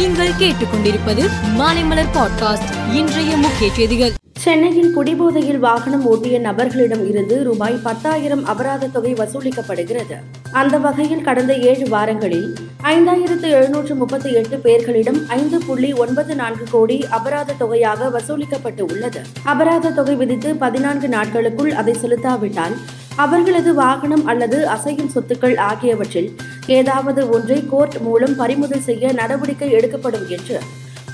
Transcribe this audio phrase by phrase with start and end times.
[0.00, 1.22] நீங்கள் கேட்டுக்கொண்டிருப்பது
[1.58, 4.12] மாலைமலர் பாட்காஸ்ட் இன்றைய முக்கிய செய்திகள்.
[4.38, 10.16] சென்னையில் குடிபோதையில் வாகனம் ஓட்டிய நபர்களிடம் இருந்து ரூபாய் பத்தாயிரம் அபராத தொகை வசூலிக்கப்படுகிறது.
[10.52, 17.04] அந்த வகையில் கடந்த ஏழு வாரங்களில் ஐந்தாயிரத்து எழுநூற்று முப்பத்தி எட்டு பேர்களிடம் ஐந்து புள்ளி ஒன்பது நான்கு கோடி
[17.10, 19.20] அபராத தொகையாக வசூலிக்கப்பட்டு உள்ளது.
[19.44, 22.76] அபராத தொகை விதித்து பதினான்கு நாட்களுக்குள் அதை செலுத்தாவிட்டால்
[23.22, 26.30] அவர்களது வாகனம் அல்லது அசையும் சொத்துக்கள் ஆகியவற்றில்
[26.78, 30.58] ஏதாவது ஒன்றை கோர்ட் மூலம் பறிமுதல் செய்ய நடவடிக்கை எடுக்கப்படும் என்று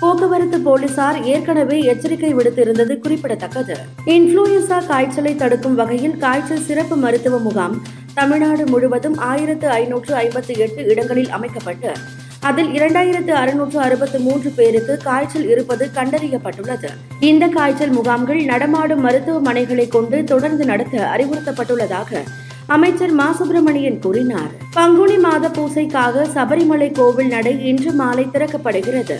[0.00, 3.76] போக்குவரத்து போலீசார் ஏற்கனவே எச்சரிக்கை விடுத்திருந்தது குறிப்பிடத்தக்கது.
[4.14, 7.76] இன்ஃபுளுயன்சா காய்ச்சலை தடுக்கும் வகையில் காய்ச்சல் சிறப்பு மருத்துவ முகாம்
[8.14, 11.90] தமிழ்நாடு முழுவதும் ஆயிரத்து ஐநூற்று ஐம்பத்தி எட்டு இடங்களில் அமைக்கப்பட்டு
[12.40, 16.88] அதில் இரண்டாயிரத்து அறுநூற்று அறுபத்து மூன்று பேருக்கு காய்ச்சல் இருப்பது கண்டறியப்பட்டுள்ளது.
[17.20, 22.22] இந்த காய்ச்சல் முகாம்கள் நடமாடும் மருத்துவமனைகளை கொண்டு தொடர்ந்து நடத்த அறிவுறுத்தப்பட்டுள்ளதாக
[22.66, 24.50] அமைச்சர் மா சுப்பிரமணியன் கூறினார்.
[24.72, 29.16] பங்குனி மாத பூசைக்காக சபரிமலை கோவில் நடை இன்று மாலை திறக்கப்படுகிறது.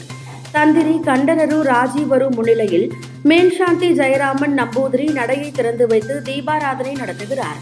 [0.52, 2.92] தந்திரி கண்டரரு ராஜீவரு முன்னிலையில்
[3.24, 7.60] மேல்சாந்தி ஜெயராமன் நம்பூதிரி நடையை திறந்து வைத்து தீபாராதனை நடத்துகிறார்.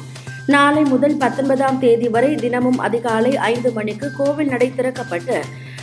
[0.52, 5.36] நாளை முதல் பத்தொன்பதாம் தேதி வரை தினமும் அதிகாலை ஐந்து மணிக்கு கோவில் நடை திறக்கப்பட்டு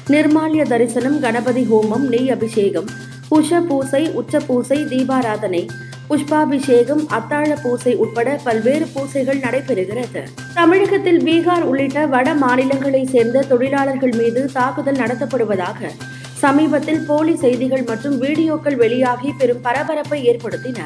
[0.10, 2.90] நிர்மால்ய தரிசனம் கணபதி ஹோமம் நெய் அபிஷேகம்
[3.30, 5.64] புஷ பூசை உச்ச பூசை தீபாராதனை
[6.08, 10.22] புஷ்பாபிஷேகம் அத்தாழ பூசை உட்பட பல்வேறு பூசைகள் நடைபெறுகிறது.
[10.54, 15.92] தமிழகத்தில் பீகார் உள்ளிட்ட வட மாநிலங்களை சேர்ந்த தொழிலாளர்கள் மீது தாக்குதல் நடத்தப்படுவதாக
[16.42, 20.82] சமீபத்தில் போலி செய்திகள் மற்றும் வீடியோக்கள் வெளியாகி பெரும் பரபரப்பை ஏற்படுத்தின.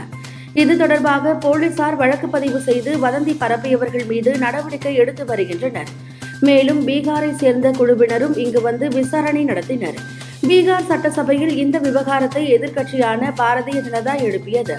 [0.62, 5.90] இது தொடர்பாக போலீசார் வழக்கு பதிவு செய்து வதந்தி பரப்பியவர்கள் மீது நடவடிக்கை எடுத்து வருகின்றனர்.
[6.48, 9.98] மேலும் பீகாரை சேர்ந்த குழுவினரும் இங்கு வந்து விசாரணை நடத்தினர்.
[10.48, 14.78] பீகார் சட்டசபையில் இந்த விவகாரத்தை எதிர்க்கட்சியான பாரதிய ஜனதா எழுப்பியது.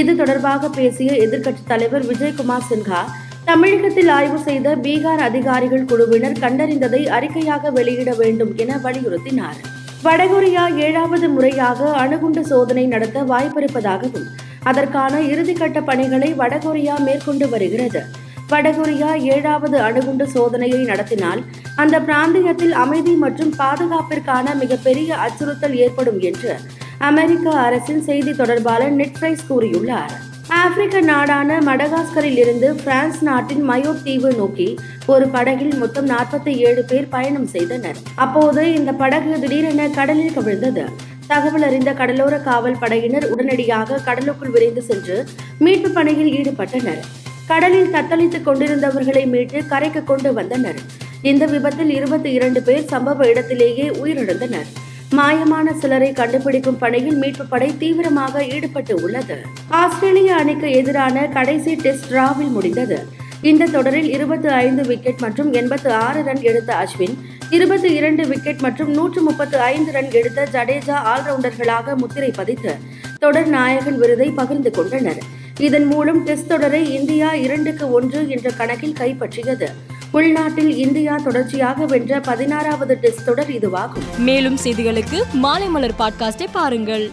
[0.00, 3.00] இது தொடர்பாக பேசிய எதிர்க்கட்சித் தலைவர் விஜயகுமார் சின்ஹா
[3.44, 9.58] தமிழகத்தில் ஆய்வு செய்த பீகார் அதிகாரிகள் குழுவினர் கண்டறிந்ததை அறிக்கையாக வெளியிட வேண்டும் என வலியுறுத்தினார்.
[10.04, 14.30] வடகொரியா ஏழாவது முறையாக அணுகுண்டு சோதனை நடத்த வாய்ப்பிருப்பதாகவும்
[14.64, 18.02] அதற்கான இறுதிக்கட்ட பணிகளை வடகொரியா மேற்கொண்டு வருகிறது.
[18.50, 21.40] வடகொரியா ஏழாவது அணுகுண்டு சோதனையை நடத்தினால்
[21.76, 26.52] அந்த பிராந்தியத்தில் அமைதி மற்றும் பாதுகாப்பிற்கான மிகப்பெரிய அச்சுறுத்தல் ஏற்படும் என்று
[26.98, 30.12] அமெரிக்க அரசின் செய்தி தொடர்பாளர் நெட்ஃபிரைஸ் கூறியுள்ளார்.
[30.48, 34.68] ஆப்பிரிக்க நாடான மடகாஸ்கரில் இருந்து பிரான்ஸ் நாட்டின் மயோ தீவு நோக்கி
[35.06, 37.96] ஒரு படகில் மொத்தம் நாற்பத்தி ஏழு பேர் பயணம் செய்தனர்.
[38.14, 40.84] அப்போது இந்த படகு திடீரென கடலில் கவிழ்ந்தது.
[41.32, 45.18] தகவல் அறிந்த கடலோர காவல் படையினர் உடனடியாக கடலுக்குள் விரைந்து சென்று
[45.64, 47.02] மீட்பு பணியில் ஈடுபட்டனர்.
[47.50, 50.80] கடலில் தத்தளித்துக் கொண்டிருந்தவர்களை மீட்டு கரைக்கு கொண்டு வந்தனர்.
[51.30, 54.70] இந்த விபத்தில் இருபத்தி இரண்டு பேர் சம்பவ இடத்திலேயே உயிரிழந்தனர்.
[55.18, 59.36] மாயமான சிலரை கண்டுபிடிக்கும் பணியில் மீட்பு படை தீவிரமாக ஈடுபட்டு உள்ளது.
[59.80, 62.98] ஆஸ்திரேலிய அணிக்கு எதிரான கடைசி டெஸ்ட் டிராவில் முடிந்தது.
[63.50, 67.16] இந்த தொடரில் இருபத்தி ஐந்து விக்கெட் மற்றும் எண்பத்து ஆறு ரன் எடுத்த அஸ்வின்
[67.52, 72.78] இருபத்தி இரண்டு விக்கெட் மற்றும் நூற்று முப்பத்து ஐந்து ரன் எடுத்த ஜடேஜா ஆல்ரவுண்டர்களாக முத்திரை பதித்து
[73.18, 75.18] தொடர் நாயகன் விருதை பகிர்ந்து கொண்டனர்.
[75.58, 79.68] இதன் மூலம் டெஸ்ட் தொடரை இந்தியா இரண்டுக்கு ஒன்று என்ற கணக்கில் கைப்பற்றியது.
[80.10, 84.18] உள்நாட்டில் இந்தியா தொடர்ச்சியாக வென்ற பதினாறாவது டெஸ்ட் தொடர் இதுவாகும்.
[84.18, 87.10] மேலும் செய்திகளுக்கு மாலைமலர் பாட்காஸ்டை பாருங்கள்.